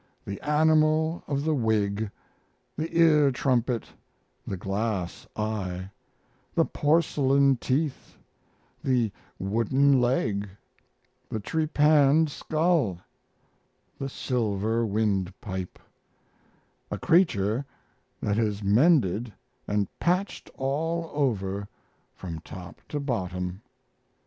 the 0.25 0.41
animal 0.41 1.23
of 1.27 1.43
the 1.43 1.53
wig, 1.53 2.09
the 2.75 2.91
ear 2.97 3.29
trumpet, 3.29 3.83
the 4.47 4.57
glass 4.57 5.27
eye, 5.35 5.91
the 6.55 6.65
porcelain 6.65 7.55
teeth, 7.55 8.17
the 8.83 9.11
wooden 9.37 10.01
leg, 10.01 10.49
the 11.29 11.39
trepanned 11.39 12.31
skull, 12.31 12.97
the 13.99 14.09
silver 14.09 14.83
wind 14.83 15.31
pipe 15.39 15.77
a 16.89 16.97
creature 16.97 17.63
that 18.23 18.39
is 18.39 18.63
mended 18.63 19.31
and 19.67 19.87
patched 19.99 20.49
all 20.55 21.11
over 21.13 21.67
from 22.15 22.39
top 22.39 22.81
to 22.89 22.99
bottom. 22.99 23.61